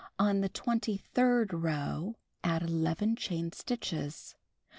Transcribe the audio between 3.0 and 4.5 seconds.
chain stitches.